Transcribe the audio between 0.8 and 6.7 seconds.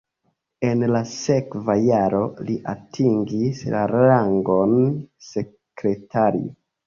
la sekva jaro li atingis la rangon sekretario.